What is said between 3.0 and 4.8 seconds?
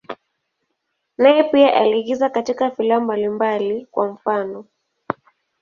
mbalimbali, kwa mfano.